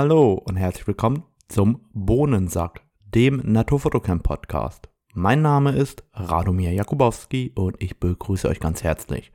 [0.00, 4.88] Hallo und herzlich willkommen zum Bohnensack, dem Naturfotocamp Podcast.
[5.12, 9.32] Mein Name ist Radomir Jakubowski und ich begrüße euch ganz herzlich.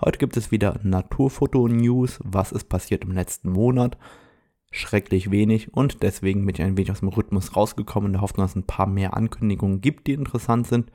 [0.00, 3.98] Heute gibt es wieder Naturfoto-News, was ist passiert im letzten Monat.
[4.70, 8.44] Schrecklich wenig und deswegen bin ich ein wenig aus dem Rhythmus rausgekommen in der Hoffnung,
[8.44, 10.90] dass es ein paar mehr Ankündigungen gibt, die interessant sind.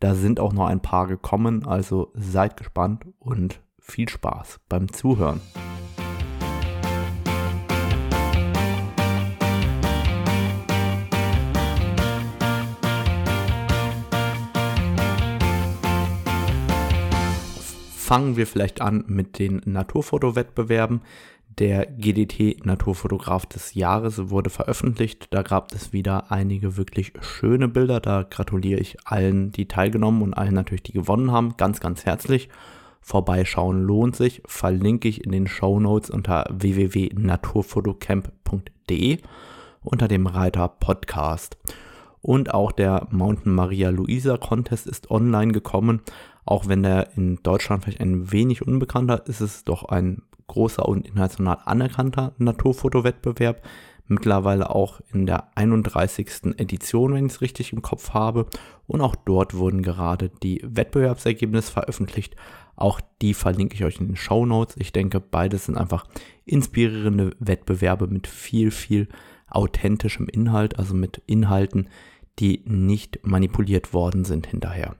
[0.00, 5.40] Da sind auch noch ein paar gekommen, also seid gespannt und viel Spaß beim Zuhören.
[18.10, 21.02] Fangen wir vielleicht an mit den Naturfotowettbewerben.
[21.60, 25.28] Der GDT Naturfotograf des Jahres wurde veröffentlicht.
[25.30, 28.00] Da gab es wieder einige wirklich schöne Bilder.
[28.00, 31.56] Da gratuliere ich allen, die teilgenommen und allen natürlich, die gewonnen haben.
[31.56, 32.48] Ganz, ganz herzlich.
[33.00, 34.42] Vorbeischauen lohnt sich.
[34.44, 39.18] Verlinke ich in den Show Notes unter www.naturfotocamp.de
[39.84, 41.58] unter dem Reiter Podcast.
[42.22, 46.02] Und auch der Mountain Maria Luisa Contest ist online gekommen.
[46.50, 50.84] Auch wenn der in Deutschland vielleicht ein wenig unbekannter ist, ist es doch ein großer
[50.88, 53.62] und international anerkannter Naturfotowettbewerb.
[54.08, 56.56] Mittlerweile auch in der 31.
[56.56, 58.46] Edition, wenn ich es richtig im Kopf habe.
[58.88, 62.34] Und auch dort wurden gerade die Wettbewerbsergebnisse veröffentlicht.
[62.74, 64.74] Auch die verlinke ich euch in den Show Notes.
[64.76, 66.04] Ich denke, beides sind einfach
[66.46, 69.06] inspirierende Wettbewerbe mit viel, viel
[69.48, 71.88] authentischem Inhalt, also mit Inhalten,
[72.40, 74.96] die nicht manipuliert worden sind hinterher.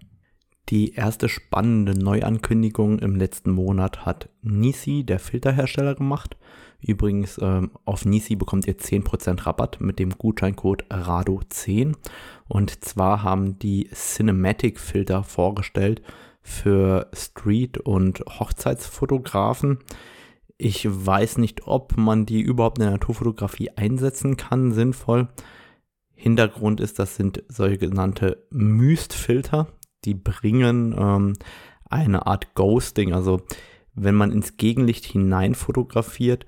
[0.69, 6.37] Die erste spannende Neuankündigung im letzten Monat hat Nisi, der Filterhersteller, gemacht.
[6.81, 11.95] Übrigens, ähm, auf Nisi bekommt ihr 10% Rabatt mit dem Gutscheincode RADO10.
[12.49, 16.03] Und zwar haben die Cinematic Filter vorgestellt
[16.43, 19.79] für Street- und Hochzeitsfotografen.
[20.57, 25.29] Ich weiß nicht, ob man die überhaupt in der Naturfotografie einsetzen kann, sinnvoll.
[26.15, 29.69] Hintergrund ist, das sind sogenannte Myst-Filter
[30.05, 31.33] die bringen ähm,
[31.89, 33.13] eine Art Ghosting.
[33.13, 33.43] Also
[33.95, 36.47] wenn man ins Gegenlicht hinein fotografiert,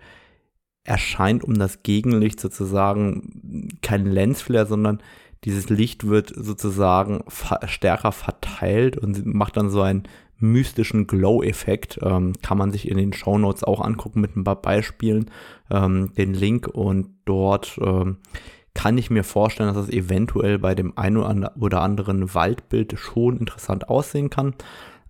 [0.85, 5.03] erscheint um das Gegenlicht sozusagen kein Lensflare, sondern
[5.45, 7.25] dieses Licht wird sozusagen
[7.67, 10.05] stärker verteilt und macht dann so einen
[10.39, 12.01] mystischen Glow-Effekt.
[12.03, 15.31] Ähm, kann man sich in den Show Notes auch angucken mit ein paar Beispielen,
[15.71, 18.19] ähm, den Link und dort ähm,
[18.75, 23.89] kann ich mir vorstellen, dass das eventuell bei dem einen oder anderen Waldbild schon interessant
[23.89, 24.55] aussehen kann.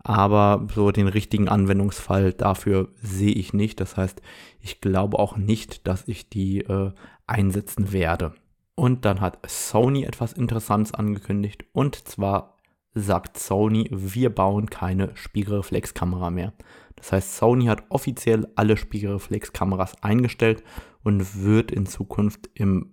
[0.04, 3.80] Aber so den richtigen Anwendungsfall dafür sehe ich nicht.
[3.80, 4.20] Das heißt,
[4.60, 6.90] ich glaube auch nicht, dass ich die äh,
[7.26, 8.34] einsetzen werde.
[8.74, 11.64] Und dann hat Sony etwas Interessantes angekündigt.
[11.72, 12.58] Und zwar
[12.94, 16.52] sagt Sony, wir bauen keine Spiegelreflexkamera mehr.
[16.96, 20.62] Das heißt, Sony hat offiziell alle Spiegelreflexkameras eingestellt
[21.02, 22.91] und wird in Zukunft im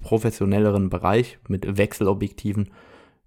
[0.00, 2.70] professionelleren Bereich mit Wechselobjektiven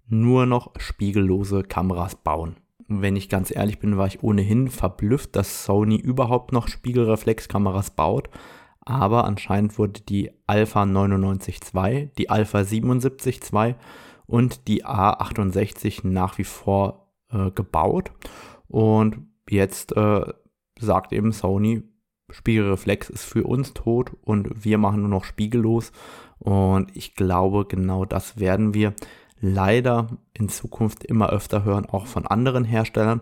[0.08, 2.56] nur noch spiegellose Kameras bauen.
[2.86, 8.28] Wenn ich ganz ehrlich bin, war ich ohnehin verblüfft, dass Sony überhaupt noch Spiegelreflexkameras baut.
[8.80, 13.74] Aber anscheinend wurde die Alpha 99 II, die Alpha 77 II
[14.26, 18.12] und die A68 nach wie vor äh, gebaut.
[18.68, 20.24] Und jetzt äh,
[20.78, 21.82] sagt eben Sony,
[22.30, 25.92] Spiegelreflex ist für uns tot und wir machen nur noch spiegellos.
[26.38, 28.94] Und ich glaube, genau das werden wir
[29.40, 33.20] leider in Zukunft immer öfter hören, auch von anderen Herstellern,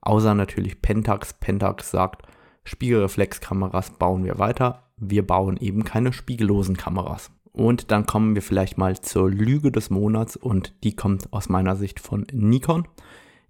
[0.00, 1.32] außer natürlich Pentax.
[1.34, 2.26] Pentax sagt,
[2.64, 4.90] Spiegelreflexkameras bauen wir weiter.
[4.96, 7.30] Wir bauen eben keine spiegellosen Kameras.
[7.52, 11.76] Und dann kommen wir vielleicht mal zur Lüge des Monats und die kommt aus meiner
[11.76, 12.88] Sicht von Nikon.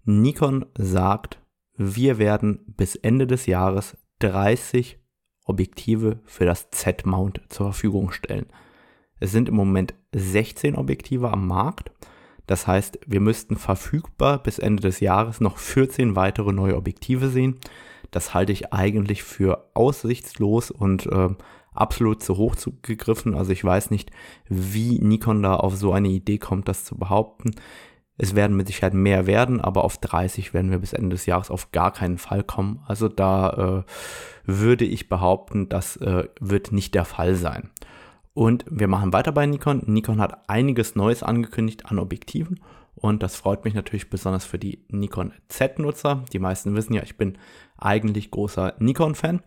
[0.04, 1.40] Nikon sagt,
[1.76, 4.98] wir werden bis Ende des Jahres 30
[5.44, 8.46] Objektive für das Z-Mount zur Verfügung stellen.
[9.18, 11.90] Es sind im Moment 16 Objektive am Markt.
[12.46, 17.58] Das heißt, wir müssten verfügbar bis Ende des Jahres noch 14 weitere neue Objektive sehen.
[18.10, 21.30] Das halte ich eigentlich für aussichtslos und äh,
[21.72, 23.34] absolut zu hoch gegriffen.
[23.34, 24.10] Also ich weiß nicht,
[24.48, 27.52] wie Nikon da auf so eine Idee kommt, das zu behaupten.
[28.22, 31.50] Es werden mit Sicherheit mehr werden, aber auf 30 werden wir bis Ende des Jahres
[31.50, 32.80] auf gar keinen Fall kommen.
[32.86, 33.90] Also da äh,
[34.44, 37.70] würde ich behaupten, das äh, wird nicht der Fall sein.
[38.32, 39.82] Und wir machen weiter bei Nikon.
[39.86, 42.60] Nikon hat einiges Neues angekündigt an Objektiven
[42.94, 46.24] und das freut mich natürlich besonders für die Nikon Z-Nutzer.
[46.32, 47.38] Die meisten wissen ja, ich bin
[47.76, 49.40] eigentlich großer Nikon-Fan.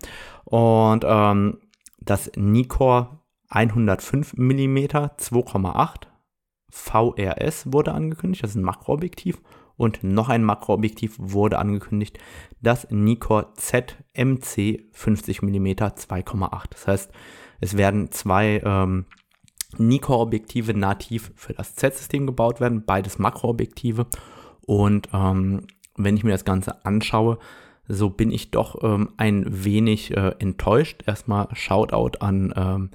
[0.44, 1.60] Und ähm,
[2.02, 3.08] das Nikon
[3.48, 6.08] 105 mm 2,8
[6.76, 8.44] VRS wurde angekündigt.
[8.44, 9.42] Das ist ein Makroobjektiv.
[9.78, 12.18] Und noch ein Makroobjektiv wurde angekündigt,
[12.62, 16.64] das Nikon ZMC 50 mm 2,8.
[16.70, 17.12] Das heißt,
[17.62, 19.06] Es werden zwei ähm,
[19.78, 24.08] Nikkor-Objektive nativ für das Z-System gebaut werden, beides Makroobjektive.
[24.66, 25.68] Und ähm,
[25.98, 27.38] wenn ich mir das Ganze anschaue,
[27.88, 31.04] so bin ich doch ähm, ein wenig äh, enttäuscht.
[31.06, 32.90] Erstmal Shoutout an ähm,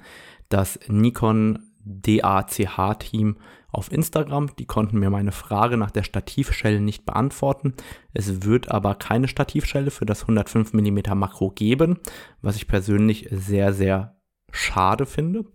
[0.49, 3.37] das Nikon DACH-Team
[3.71, 4.55] auf Instagram.
[4.57, 7.73] Die konnten mir meine Frage nach der Stativschelle nicht beantworten.
[8.13, 11.99] Es wird aber keine Stativschelle für das 105 mm Makro geben,
[12.41, 14.17] was ich persönlich sehr, sehr
[14.51, 15.45] schade finde.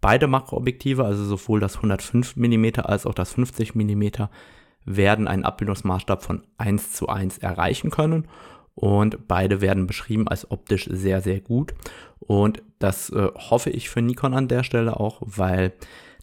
[0.00, 4.04] Beide Makroobjektive, also sowohl das 105 mm als auch das 50 mm,
[4.84, 8.28] werden einen Abbildungsmaßstab von 1 zu 1 erreichen können
[8.76, 11.74] und beide werden beschrieben als optisch sehr, sehr gut.
[12.20, 15.72] Und das äh, hoffe ich für Nikon an der Stelle auch, weil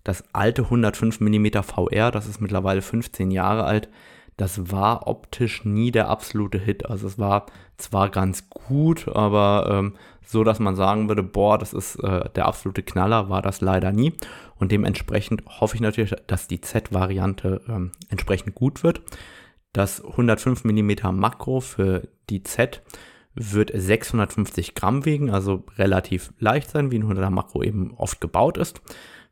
[0.03, 3.89] das alte 105 mm VR, das ist mittlerweile 15 Jahre alt,
[4.37, 6.89] das war optisch nie der absolute Hit.
[6.89, 7.45] Also es war
[7.77, 9.93] zwar ganz gut, aber ähm,
[10.25, 13.91] so, dass man sagen würde, boah, das ist äh, der absolute Knaller, war das leider
[13.91, 14.13] nie.
[14.55, 19.01] Und dementsprechend hoffe ich natürlich, dass die Z-Variante ähm, entsprechend gut wird.
[19.71, 22.81] Das 105 mm Makro für die Z
[23.35, 28.57] wird 650 Gramm wiegen, also relativ leicht sein, wie ein 100er Makro eben oft gebaut
[28.57, 28.81] ist.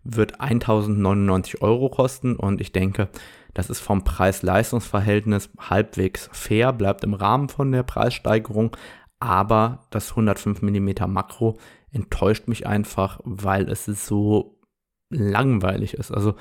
[0.03, 3.09] Wird 1099 Euro kosten und ich denke,
[3.53, 8.75] das ist vom Preis-Leistungs-Verhältnis halbwegs fair, bleibt im Rahmen von der Preissteigerung,
[9.19, 11.57] aber das 105 mm Makro
[11.91, 14.59] enttäuscht mich einfach, weil es so
[15.09, 16.11] langweilig ist.
[16.11, 16.35] Also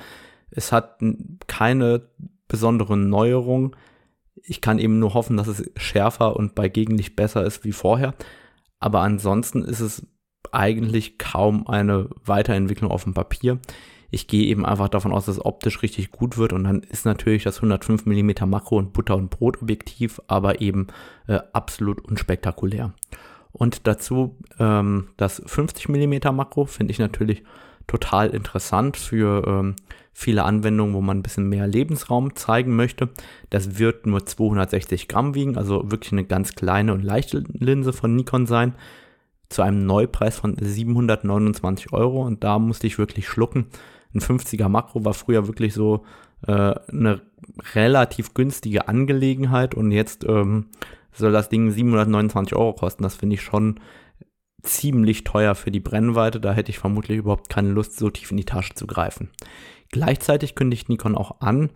[0.51, 1.01] es hat
[1.47, 2.09] keine
[2.49, 3.77] besondere Neuerung.
[4.43, 8.15] Ich kann eben nur hoffen, dass es schärfer und bei Gegenlicht besser ist wie vorher.
[8.79, 10.07] Aber ansonsten ist es
[10.53, 13.59] eigentlich kaum eine Weiterentwicklung auf dem Papier.
[14.11, 17.05] Ich gehe eben einfach davon aus, dass es optisch richtig gut wird und dann ist
[17.05, 20.89] natürlich das 105 mm Makro und Butter- und Brot-Objektiv aber eben
[21.29, 22.93] äh, absolut unspektakulär.
[23.53, 27.45] Und dazu ähm, das 50 mm Makro finde ich natürlich
[27.87, 29.77] total interessant für ähm,
[30.13, 33.09] viele Anwendungen, wo man ein bisschen mehr Lebensraum zeigen möchte.
[33.49, 38.15] Das wird nur 260 Gramm wiegen, also wirklich eine ganz kleine und leichte Linse von
[38.15, 38.75] Nikon sein,
[39.51, 42.23] zu einem Neupreis von 729 Euro.
[42.23, 43.67] Und da musste ich wirklich schlucken.
[44.15, 46.05] Ein 50er Makro war früher wirklich so
[46.47, 47.21] äh, eine
[47.75, 50.67] relativ günstige Angelegenheit und jetzt ähm,
[51.13, 53.03] soll das Ding 729 Euro kosten.
[53.03, 53.81] Das finde ich schon
[54.63, 56.41] ziemlich teuer für die Brennweite.
[56.41, 59.31] Da hätte ich vermutlich überhaupt keine Lust, so tief in die Tasche zu greifen.
[59.91, 61.71] Gleichzeitig kündigt Nikon auch an,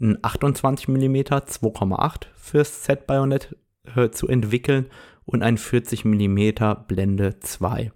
[0.00, 3.56] ein 28 mm 2,8 fürs Z-Bajonett
[3.94, 4.86] äh, zu entwickeln
[5.30, 6.50] und ein 40 mm
[6.88, 7.92] Blende 2.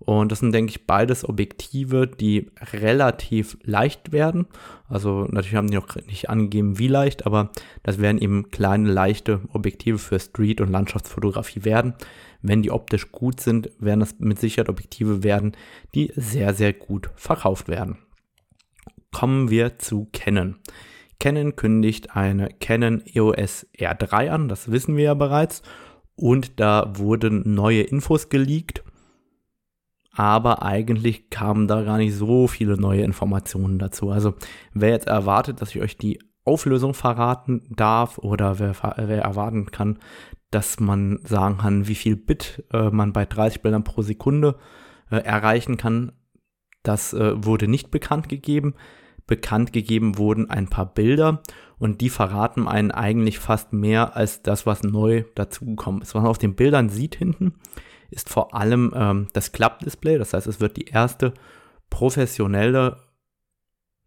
[0.00, 4.46] Und das sind, denke ich, beides Objektive, die relativ leicht werden.
[4.86, 7.50] Also natürlich haben die noch nicht angegeben, wie leicht, aber
[7.82, 11.94] das werden eben kleine, leichte Objektive für Street- und Landschaftsfotografie werden.
[12.42, 15.52] Wenn die optisch gut sind, werden das mit Sicherheit Objektive werden,
[15.94, 17.96] die sehr, sehr gut verkauft werden.
[19.10, 20.56] Kommen wir zu Canon.
[21.18, 25.62] Canon kündigt eine Canon EOS R3 an, das wissen wir ja bereits.
[26.16, 28.82] Und da wurden neue Infos geleakt
[30.14, 34.10] aber eigentlich kamen da gar nicht so viele neue Informationen dazu.
[34.10, 34.34] Also
[34.72, 39.98] wer jetzt erwartet, dass ich euch die Auflösung verraten darf oder wer, wer erwarten kann,
[40.50, 44.56] dass man sagen kann, wie viel Bit äh, man bei 30 Bildern pro Sekunde
[45.10, 46.12] äh, erreichen kann,
[46.84, 48.74] das äh, wurde nicht bekannt gegeben.
[49.26, 51.42] Bekannt gegeben wurden ein paar Bilder
[51.78, 56.14] und die verraten einen eigentlich fast mehr als das, was neu dazugekommen ist.
[56.14, 57.54] Was man auf den Bildern sieht hinten,
[58.10, 60.18] ist vor allem ähm, das Klappdisplay.
[60.18, 61.32] Das heißt, es wird die erste
[61.90, 62.98] professionelle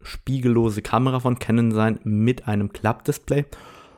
[0.02, 3.46] spiegellose Kamera von Canon sein mit einem Klappdisplay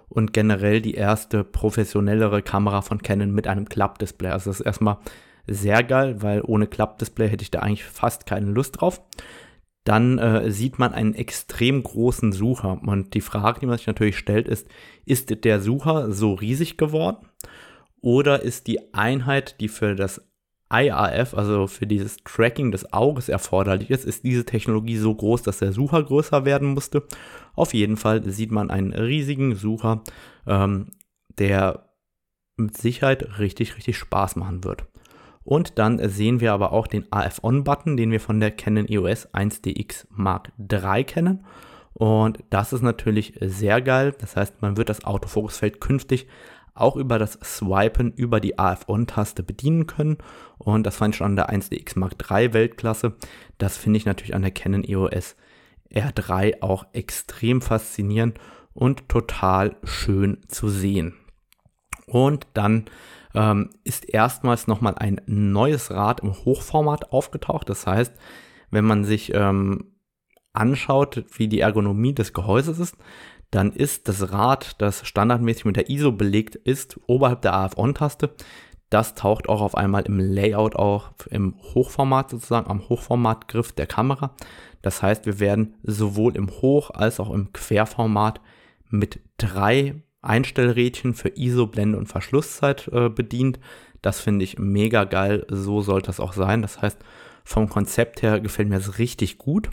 [0.08, 4.30] und generell die erste professionellere Kamera von Canon mit einem Klappdisplay.
[4.30, 4.98] Also das ist erstmal
[5.48, 9.02] sehr geil, weil ohne Klappdisplay hätte ich da eigentlich fast keine Lust drauf.
[9.84, 14.18] Dann äh, sieht man einen extrem großen Sucher und die Frage, die man sich natürlich
[14.18, 14.68] stellt, ist,
[15.06, 17.28] ist der Sucher so riesig geworden?
[18.02, 20.22] Oder ist die Einheit, die für das
[20.72, 25.60] IRF, also für dieses Tracking des Auges erforderlich ist, ist diese Technologie so groß, dass
[25.60, 27.04] der Sucher größer werden musste.
[27.56, 30.04] Auf jeden Fall sieht man einen riesigen Sucher,
[30.46, 30.92] ähm,
[31.40, 31.90] der
[32.56, 34.86] mit Sicherheit richtig, richtig Spaß machen wird.
[35.44, 40.06] Und dann sehen wir aber auch den AF-On-Button, den wir von der Canon EOS 1DX
[40.10, 41.46] Mark III kennen.
[41.94, 44.14] Und das ist natürlich sehr geil.
[44.20, 46.28] Das heißt, man wird das Autofokusfeld künftig
[46.80, 50.18] auch über das Swipen über die AF-On-Taste bedienen können.
[50.58, 53.16] Und das fand ich schon an der 1DX Mark III Weltklasse.
[53.58, 55.36] Das finde ich natürlich an der Canon EOS
[55.94, 58.40] R3 auch extrem faszinierend
[58.74, 61.16] und total schön zu sehen.
[62.06, 62.86] Und dann
[63.40, 67.70] ähm, ist erstmals nochmal ein neues Rad im Hochformat aufgetaucht.
[67.70, 68.14] Das heißt,
[68.70, 69.94] wenn man sich ähm,
[70.52, 72.98] anschaut, wie die Ergonomie des Gehäuses ist,
[73.50, 78.36] dann ist das Rad, das standardmäßig mit der ISO belegt ist, oberhalb der AF-On-Taste.
[78.90, 84.36] Das taucht auch auf einmal im Layout auch im Hochformat sozusagen, am Hochformatgriff der Kamera.
[84.82, 88.42] Das heißt, wir werden sowohl im Hoch- als auch im Querformat
[88.90, 93.60] mit drei Einstellrädchen für ISO, Blende und Verschlusszeit äh, bedient.
[94.02, 95.46] Das finde ich mega geil.
[95.50, 96.62] So sollte das auch sein.
[96.62, 97.00] Das heißt,
[97.44, 99.70] vom Konzept her gefällt mir das richtig gut.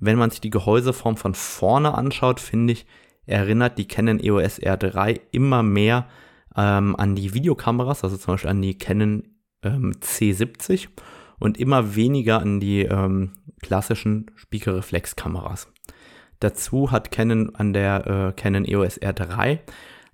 [0.00, 2.86] Wenn man sich die Gehäuseform von vorne anschaut, finde ich,
[3.26, 6.08] erinnert die Canon EOS R3 immer mehr
[6.56, 9.24] ähm, an die Videokameras, also zum Beispiel an die Canon
[9.62, 10.88] ähm, C70
[11.38, 15.68] und immer weniger an die ähm, klassischen Spiegelreflexkameras.
[16.40, 19.58] Dazu hat Canon an der äh, Canon EOS R3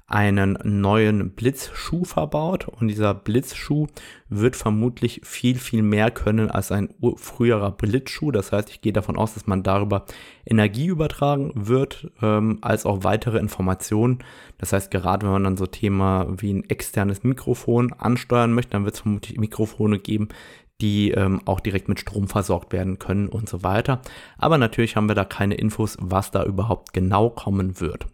[0.06, 3.86] einen neuen Blitzschuh verbaut und dieser Blitzschuh
[4.28, 8.30] wird vermutlich viel, viel mehr können als ein früherer Blitzschuh.
[8.30, 10.04] Das heißt, ich gehe davon aus, dass man darüber
[10.44, 14.18] Energie übertragen wird, ähm, als auch weitere Informationen.
[14.58, 18.84] Das heißt, gerade wenn man dann so Thema wie ein externes Mikrofon ansteuern möchte, dann
[18.84, 20.28] wird es vermutlich Mikrofone geben,
[20.80, 24.00] die ähm, auch direkt mit Strom versorgt werden können und so weiter.
[24.38, 28.06] Aber natürlich haben wir da keine Infos, was da überhaupt genau kommen wird.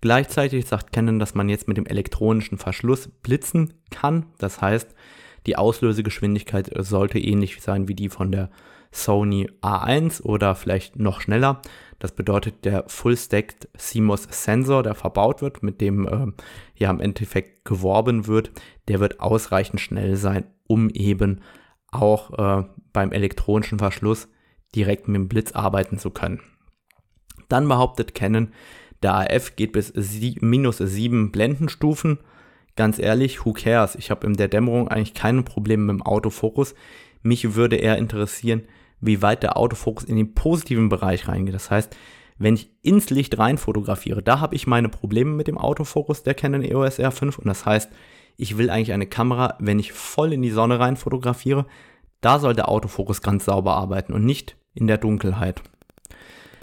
[0.00, 4.26] Gleichzeitig sagt Canon, dass man jetzt mit dem elektronischen Verschluss blitzen kann.
[4.38, 4.94] Das heißt,
[5.46, 8.50] die Auslösegeschwindigkeit sollte ähnlich sein wie die von der
[8.92, 11.62] Sony A1 oder vielleicht noch schneller.
[11.98, 16.32] Das bedeutet, der Full-Stacked CMOS Sensor, der verbaut wird, mit dem äh,
[16.74, 18.50] ja im Endeffekt geworben wird,
[18.88, 21.40] der wird ausreichend schnell sein, um eben
[21.92, 24.28] auch äh, beim elektronischen Verschluss
[24.74, 26.40] direkt mit dem Blitz arbeiten zu können.
[27.48, 28.52] Dann behauptet Canon,
[29.02, 32.18] der AF geht bis sie, minus 7 Blendenstufen.
[32.76, 33.96] Ganz ehrlich, who cares?
[33.96, 36.74] Ich habe in der Dämmerung eigentlich keine Probleme mit dem Autofokus.
[37.22, 38.62] Mich würde eher interessieren,
[39.00, 41.54] wie weit der Autofokus in den positiven Bereich reingeht.
[41.54, 41.96] Das heißt,
[42.38, 46.34] wenn ich ins Licht rein fotografiere, da habe ich meine Probleme mit dem Autofokus der
[46.34, 47.90] Canon EOS R5 und das heißt,
[48.40, 51.66] ich will eigentlich eine Kamera, wenn ich voll in die Sonne rein fotografiere,
[52.20, 55.62] da soll der Autofokus ganz sauber arbeiten und nicht in der Dunkelheit.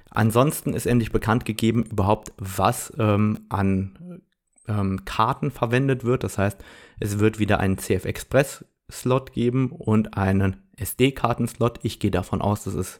[0.09, 4.21] Ansonsten ist endlich bekannt gegeben, überhaupt was ähm, an
[4.67, 6.23] ähm, Karten verwendet wird.
[6.23, 6.57] Das heißt,
[6.99, 11.79] es wird wieder einen CF Express Slot geben und einen SD-Karten-Slot.
[11.83, 12.99] Ich gehe davon aus, dass es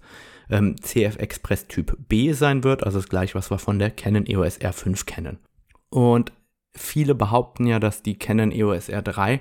[0.50, 4.25] ähm, CF Express Typ B sein wird, also das gleiche, was wir von der Canon
[4.25, 5.39] EOS R5 kennen.
[5.89, 6.31] Und
[6.77, 9.39] viele behaupten ja, dass die Canon EOS R3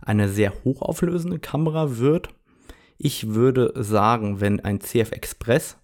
[0.00, 2.28] eine sehr hochauflösende Kamera wird.
[2.98, 5.78] Ich würde sagen, wenn ein CF Express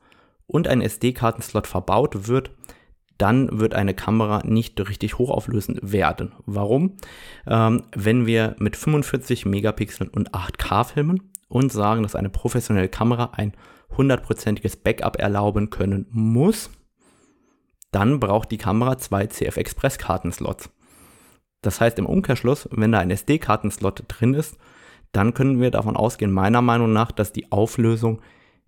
[0.47, 2.51] und ein SD-Kartenslot verbaut wird,
[3.19, 6.33] dann wird eine Kamera nicht richtig hochauflösend werden.
[6.47, 6.97] Warum?
[7.47, 13.33] Ähm, wenn wir mit 45 Megapixeln und 8K filmen und sagen, dass eine professionelle Kamera
[13.35, 13.55] ein
[13.97, 16.71] hundertprozentiges Backup erlauben können muss,
[17.91, 20.71] dann braucht die Kamera zwei CF Express Kartenslots.
[21.63, 24.57] Das heißt im Umkehrschluss, wenn da ein SD-Kartenslot drin ist,
[25.13, 28.21] dann können wir davon ausgehen, meiner Meinung nach, dass die Auflösung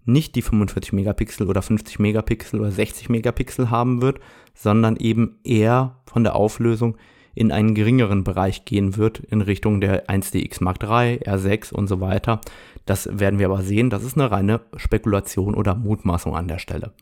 [0.05, 4.19] nicht die 45 Megapixel oder 50 Megapixel oder 60 Megapixel haben wird,
[4.55, 6.97] sondern eben eher von der Auflösung
[7.35, 12.01] in einen geringeren Bereich gehen wird in Richtung der 1DX Mark III, R6 und so
[12.01, 12.41] weiter.
[12.87, 13.91] Das werden wir aber sehen.
[13.91, 16.93] Das ist eine reine Spekulation oder Mutmaßung an der Stelle.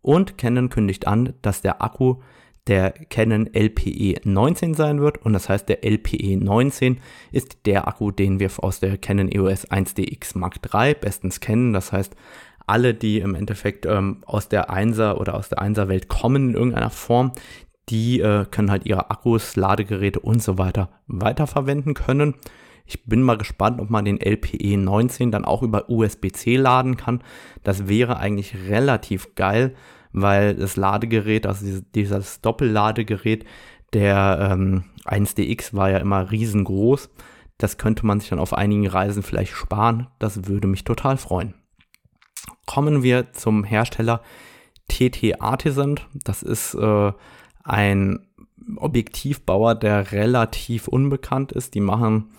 [0.00, 2.16] Und Canon kündigt an, dass der Akku
[2.66, 5.18] der Canon LPE 19 sein wird.
[5.18, 6.98] Und das heißt, der LPE 19
[7.30, 11.72] ist der Akku, den wir aus der Canon EOS 1DX Mark III bestens kennen.
[11.72, 12.14] Das heißt,
[12.66, 16.54] alle, die im Endeffekt ähm, aus der 1er oder aus der 1er Welt kommen in
[16.54, 17.32] irgendeiner Form,
[17.90, 22.34] die äh, können halt ihre Akkus, Ladegeräte und so weiter weiterverwenden können.
[22.86, 27.22] Ich bin mal gespannt, ob man den LPE 19 dann auch über USB-C laden kann.
[27.62, 29.74] Das wäre eigentlich relativ geil,
[30.14, 33.44] weil das Ladegerät, also dieses, Doppelladegerät
[33.92, 37.10] der ähm, 1DX war ja immer riesengroß.
[37.58, 40.08] Das könnte man sich dann auf einigen Reisen vielleicht sparen.
[40.18, 41.54] Das würde mich total freuen.
[42.66, 44.22] Kommen wir zum Hersteller
[44.88, 46.00] TT Artisan.
[46.12, 47.12] Das ist äh,
[47.62, 48.26] ein
[48.76, 51.74] Objektivbauer, der relativ unbekannt ist.
[51.74, 52.30] Die machen,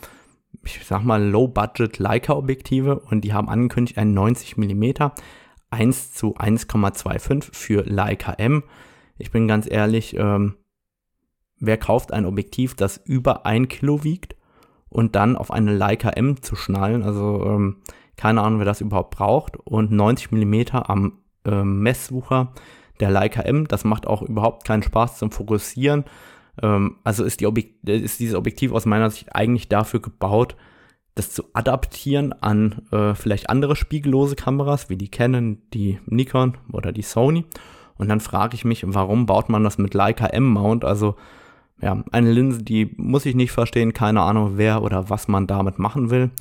[0.63, 4.93] ich sag mal, Low-Budget Leica-Objektive und die haben angekündigt, ein 90 mm
[5.75, 8.63] 1 zu 1,25 für Leica M.
[9.17, 10.55] Ich bin ganz ehrlich, ähm,
[11.59, 14.35] wer kauft ein Objektiv, das über ein Kilo wiegt
[14.89, 17.03] und dann auf eine Leica M zu schnallen?
[17.03, 17.77] Also ähm,
[18.15, 19.57] keine Ahnung, wer das überhaupt braucht.
[19.57, 22.53] Und 90 mm am äh, Messsucher
[23.01, 26.05] der Leica M, das macht auch überhaupt keinen Spaß zum Fokussieren.
[26.61, 30.55] Ähm, also ist, die Objek ist dieses Objektiv aus meiner Sicht eigentlich dafür gebaut,
[31.15, 36.91] das zu adaptieren an äh, vielleicht andere spiegellose Kameras wie die Canon, die Nikon oder
[36.91, 37.45] die Sony.
[37.97, 40.83] Und dann frage ich mich, warum baut man das mit Leica M-Mount?
[40.83, 41.15] Also
[41.81, 45.79] ja, eine Linse, die muss ich nicht verstehen, keine Ahnung, wer oder was man damit
[45.79, 46.31] machen will.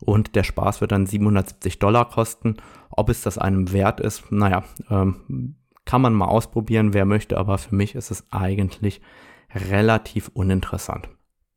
[0.00, 2.56] Und der Spaß wird dann 770 Dollar kosten.
[2.90, 7.58] Ob es das einem wert ist, naja, ähm, kann man mal ausprobieren, wer möchte, aber
[7.58, 9.00] für mich ist es eigentlich
[9.52, 11.08] relativ uninteressant.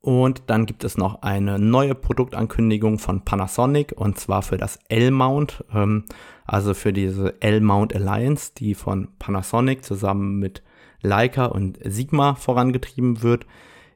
[0.04, 5.64] Und dann gibt es noch eine neue Produktankündigung von Panasonic und zwar für das L-Mount,
[5.72, 6.04] ähm,
[6.44, 10.62] also für diese L-Mount Alliance, die von Panasonic zusammen mit
[11.00, 13.46] Leica und Sigma vorangetrieben wird,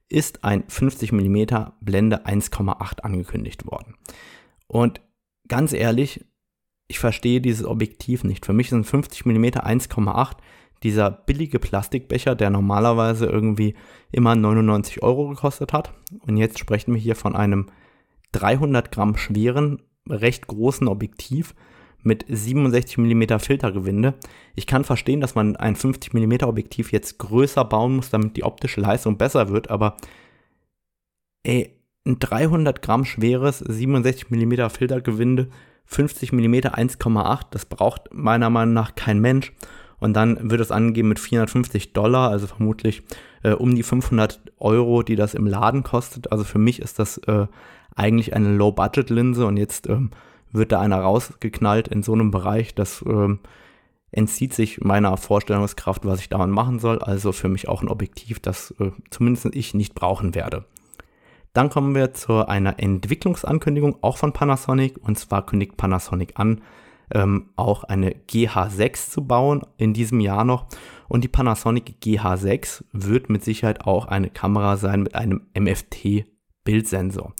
[0.08, 1.44] ist ein 50 mm
[1.82, 3.94] Blende 1,8 angekündigt worden.
[4.66, 5.02] Und
[5.46, 6.24] ganz ehrlich,
[6.86, 8.46] ich verstehe dieses Objektiv nicht.
[8.46, 10.36] Für mich sind 50 mm 1,8
[10.82, 13.74] dieser billige Plastikbecher, der normalerweise irgendwie
[14.12, 15.92] immer 99 Euro gekostet hat.
[16.20, 17.66] Und jetzt sprechen wir hier von einem
[18.32, 21.54] 300 Gramm schweren, recht großen Objektiv
[22.02, 24.14] mit 67 mm Filtergewinde.
[24.54, 28.44] Ich kann verstehen, dass man ein 50 mm Objektiv jetzt größer bauen muss, damit die
[28.44, 29.96] optische Leistung besser wird, aber
[31.42, 31.74] ey,
[32.06, 35.48] ein 300 Gramm schweres 67 mm Filtergewinde,
[35.84, 39.52] 50 mm 1,8, das braucht meiner Meinung nach kein Mensch.
[40.00, 43.02] Und dann wird es angegeben mit 450 Dollar, also vermutlich
[43.42, 46.30] äh, um die 500 Euro, die das im Laden kostet.
[46.32, 47.46] Also für mich ist das äh,
[47.94, 50.10] eigentlich eine Low-Budget-Linse und jetzt ähm,
[50.52, 53.40] wird da einer rausgeknallt in so einem Bereich, das ähm,
[54.10, 57.00] entzieht sich meiner Vorstellungskraft, was ich daran machen soll.
[57.00, 60.64] Also für mich auch ein Objektiv, das äh, zumindest ich nicht brauchen werde.
[61.52, 64.96] Dann kommen wir zu einer Entwicklungsankündigung, auch von Panasonic.
[65.02, 66.62] Und zwar kündigt Panasonic an,
[67.14, 70.66] ähm, auch eine GH6 zu bauen in diesem Jahr noch.
[71.08, 77.34] Und die Panasonic GH6 wird mit Sicherheit auch eine Kamera sein mit einem MFT-Bildsensor.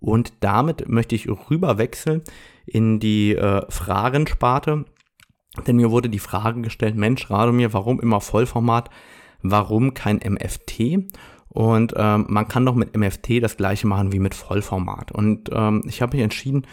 [0.00, 2.22] Und damit möchte ich rüber wechseln
[2.66, 4.84] in die äh, Fragensparte.
[5.66, 8.90] Denn mir wurde die Frage gestellt, Mensch, rate mir, warum immer Vollformat,
[9.40, 11.08] warum kein MFT?
[11.48, 15.12] Und ähm, man kann doch mit MFT das gleiche machen wie mit Vollformat.
[15.12, 16.66] Und ähm, ich habe mich entschieden,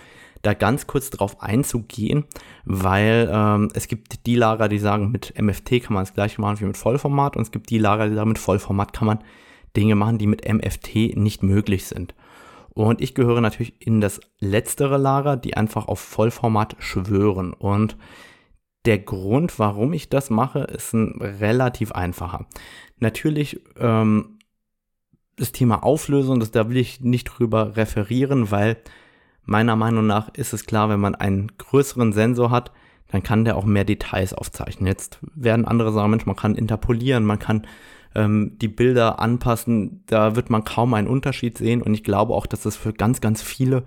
[0.43, 2.25] da ganz kurz drauf einzugehen,
[2.65, 6.59] weil ähm, es gibt die Lager, die sagen, mit MFT kann man das gleiche machen
[6.59, 9.19] wie mit Vollformat und es gibt die Lager, die sagen, mit Vollformat kann man
[9.75, 12.13] Dinge machen, die mit MFT nicht möglich sind.
[12.73, 17.53] Und ich gehöre natürlich in das letztere Lager, die einfach auf Vollformat schwören.
[17.53, 17.97] Und
[18.85, 22.47] der Grund, warum ich das mache, ist ein relativ einfacher.
[22.99, 24.39] Natürlich ähm,
[25.37, 28.77] das Thema Auflösung, das, da will ich nicht drüber referieren, weil
[29.45, 32.71] Meiner Meinung nach ist es klar, wenn man einen größeren Sensor hat,
[33.11, 34.87] dann kann der auch mehr Details aufzeichnen.
[34.87, 37.67] Jetzt werden andere sagen, Mensch, man kann interpolieren, man kann
[38.15, 42.45] ähm, die Bilder anpassen, da wird man kaum einen Unterschied sehen und ich glaube auch,
[42.45, 43.83] dass das für ganz, ganz viele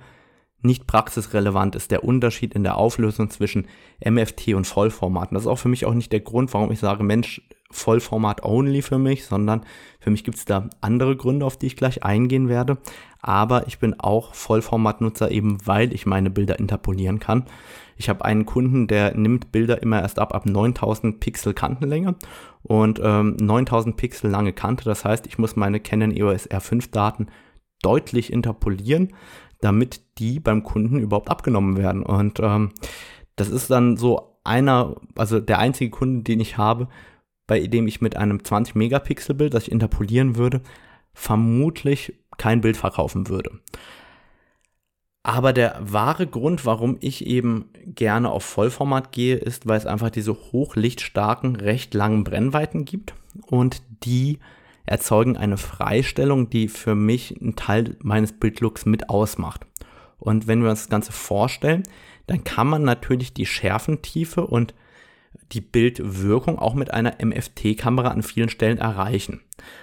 [0.62, 3.66] nicht praxisrelevant ist, der Unterschied in der Auflösung zwischen
[4.04, 5.32] MFT und Vollformat.
[5.32, 7.42] das ist auch für mich auch nicht der Grund, warum ich sage, Mensch,
[7.76, 9.62] Vollformat only für mich, sondern
[10.00, 12.78] für mich gibt es da andere Gründe, auf die ich gleich eingehen werde.
[13.20, 17.44] Aber ich bin auch Vollformatnutzer, eben weil ich meine Bilder interpolieren kann.
[17.96, 22.14] Ich habe einen Kunden, der nimmt Bilder immer erst ab ab 9000 Pixel Kantenlänge
[22.62, 24.84] und ähm, 9000 Pixel lange Kante.
[24.84, 27.28] Das heißt, ich muss meine Canon EOS R5 Daten
[27.82, 29.14] deutlich interpolieren,
[29.60, 32.02] damit die beim Kunden überhaupt abgenommen werden.
[32.02, 32.72] Und ähm,
[33.36, 36.88] das ist dann so einer, also der einzige Kunde, den ich habe,
[37.46, 40.62] bei dem ich mit einem 20 Megapixel Bild, das ich interpolieren würde,
[41.14, 43.58] vermutlich kein Bild verkaufen würde.
[45.22, 50.10] Aber der wahre Grund, warum ich eben gerne auf Vollformat gehe, ist, weil es einfach
[50.10, 53.14] diese hochlichtstarken, recht langen Brennweiten gibt
[53.46, 54.38] und die
[54.84, 59.66] erzeugen eine Freistellung, die für mich einen Teil meines Bildlooks mit ausmacht.
[60.18, 61.82] Und wenn wir uns das Ganze vorstellen,
[62.28, 64.74] dann kann man natürlich die Schärfentiefe und
[65.52, 69.42] die Bildwirkung auch mit einer MFT-Kamera an vielen Stellen erreichen.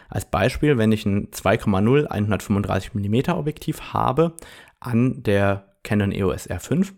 [0.10, 4.34] Als Beispiel, wenn ich ein 2,0 135 mm Objektiv habe
[4.80, 6.94] an der Canon EOS R5,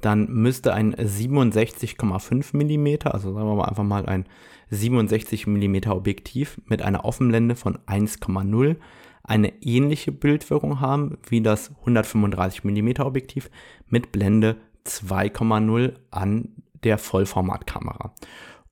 [0.00, 4.26] dann müsste ein 67,5 mm, also sagen wir mal einfach mal ein
[4.70, 8.76] 67 mm Objektiv mit einer Offenblende von 1,0
[9.22, 13.50] eine ähnliche Bildwirkung haben wie das 135 mm Objektiv
[13.88, 14.56] mit Blende
[14.86, 16.48] 2,0 an
[16.84, 18.14] der Vollformatkamera.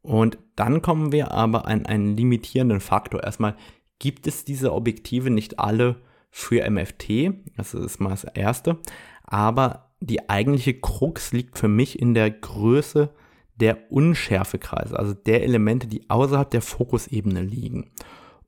[0.02, 3.24] Und dann kommen wir aber an einen limitierenden Faktor.
[3.24, 3.56] Erstmal
[3.98, 8.78] gibt es diese Objektive nicht alle für MFT, das ist mal das erste,
[9.22, 13.14] aber die eigentliche Krux liegt für mich in der Größe
[13.54, 17.92] der Unschärfekreise, also der Elemente, die außerhalb der Fokusebene liegen.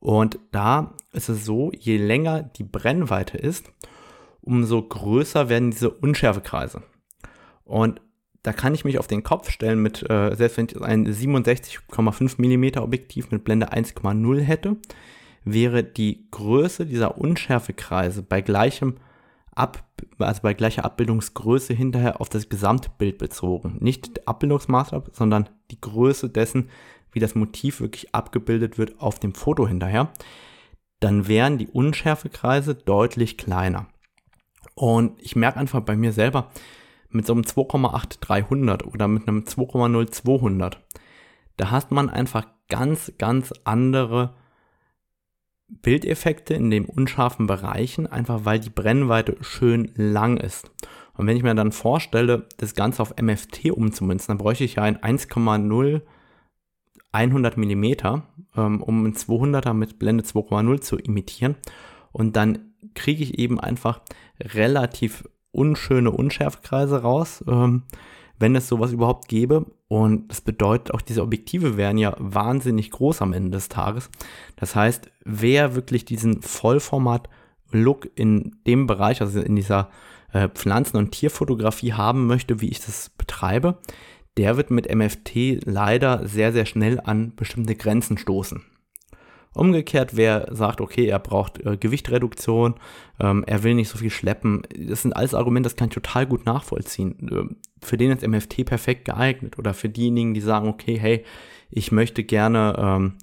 [0.01, 3.73] Und da ist es so, je länger die Brennweite ist,
[4.41, 6.83] umso größer werden diese Unschärfekreise.
[7.65, 8.01] Und
[8.47, 12.39] da kann ich mich auf den Kopf stellen mit, äh, selbst wenn ich ein 67,5
[12.39, 14.77] mm Objektiv mit Blende 1,0 hätte,
[15.45, 18.99] wäre die Größe dieser Unschärfekreise bei gleichem
[19.53, 19.83] Ab,
[20.19, 23.79] also bei gleicher Abbildungsgröße hinterher auf das Gesamtbild bezogen.
[23.81, 26.69] Nicht Abbildungsmaßstab, sondern die Größe dessen,
[27.11, 30.13] wie das Motiv wirklich abgebildet wird auf dem Foto hinterher.
[31.01, 33.87] Dann wären die Unschärfekreise deutlich kleiner.
[34.75, 36.51] Und ich merke einfach bei mir selber,
[37.11, 40.77] mit so einem 2,8300 oder mit einem 2,0200,
[41.57, 44.35] da hat man einfach ganz, ganz andere
[45.69, 50.71] Bildeffekte in den unscharfen Bereichen, einfach weil die Brennweite schön lang ist.
[51.15, 54.83] Und wenn ich mir dann vorstelle, das Ganze auf MFT umzumünzen, dann bräuchte ich ja
[54.83, 56.03] ein 1,0
[57.13, 57.85] 100 mm,
[58.55, 61.57] um ein 200er mit Blende 2,0 zu imitieren.
[62.13, 64.01] Und dann kriege ich eben einfach
[64.41, 65.25] relativ
[65.57, 67.83] unschöne Unschärfekreise raus, ähm,
[68.39, 69.67] wenn es sowas überhaupt gäbe.
[69.89, 74.11] Und das bedeutet auch, diese Objektive wären ja wahnsinnig groß am Ende des Tages.
[74.57, 79.91] Das heißt, wer wirklich diesen Vollformat-Look in dem Bereich, also in dieser
[80.33, 83.79] äh, Pflanzen- und Tierfotografie haben möchte, wie ich das betreibe,
[84.37, 88.63] der wird mit MFT leider sehr, sehr schnell an bestimmte Grenzen stoßen.
[89.57, 92.75] Umgekehrt, wer sagt, okay, er braucht äh, Gewichtreduktion,
[93.19, 96.27] ähm, er will nicht so viel schleppen, das sind alles Argumente, das kann ich total
[96.27, 97.29] gut nachvollziehen.
[97.31, 99.59] Ähm, für den ist MFT perfekt geeignet.
[99.59, 101.25] Oder für diejenigen, die sagen, okay, hey,
[101.71, 103.15] ich möchte gerne ähm,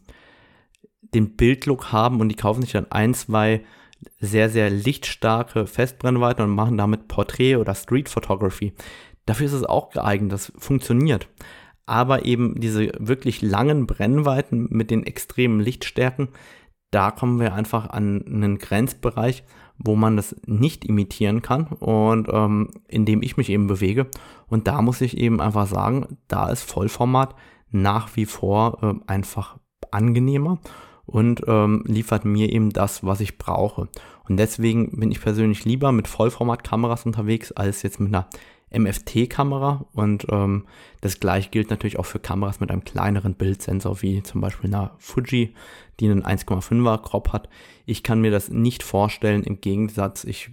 [1.13, 3.61] den Bildlook haben und die kaufen sich dann ein, zwei
[4.19, 8.73] sehr, sehr lichtstarke Festbrennweiten und machen damit Porträt oder Street Photography.
[9.25, 11.27] Dafür ist es auch geeignet, das funktioniert
[11.85, 16.29] aber eben diese wirklich langen Brennweiten mit den extremen Lichtstärken,
[16.91, 19.43] da kommen wir einfach an einen Grenzbereich,
[19.77, 24.07] wo man das nicht imitieren kann und ähm, in dem ich mich eben bewege.
[24.47, 27.35] Und da muss ich eben einfach sagen, da ist Vollformat
[27.71, 29.57] nach wie vor äh, einfach
[29.89, 30.59] angenehmer
[31.05, 33.89] und ähm, liefert mir eben das, was ich brauche.
[34.29, 38.27] Und deswegen bin ich persönlich lieber mit Vollformatkameras unterwegs als jetzt mit einer
[38.73, 40.65] MFT-Kamera und ähm,
[41.01, 44.95] das gleiche gilt natürlich auch für Kameras mit einem kleineren Bildsensor, wie zum Beispiel einer
[44.97, 45.53] Fuji,
[45.99, 47.49] die einen 1,5er Crop hat.
[47.85, 50.49] Ich kann mir das nicht vorstellen, im Gegensatz, ich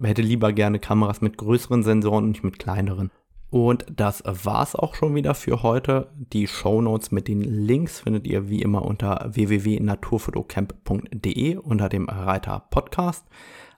[0.00, 3.10] hätte lieber gerne Kameras mit größeren Sensoren und nicht mit kleineren.
[3.54, 6.10] Und das war's auch schon wieder für heute.
[6.16, 12.64] Die Show Notes mit den Links findet ihr wie immer unter www.naturfotocamp.de unter dem Reiter
[12.70, 13.24] Podcast.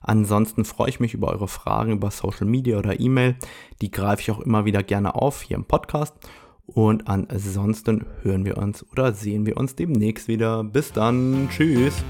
[0.01, 3.35] Ansonsten freue ich mich über eure Fragen über Social Media oder E-Mail.
[3.81, 6.13] Die greife ich auch immer wieder gerne auf hier im Podcast.
[6.65, 10.63] Und ansonsten hören wir uns oder sehen wir uns demnächst wieder.
[10.63, 11.47] Bis dann.
[11.49, 12.03] Tschüss.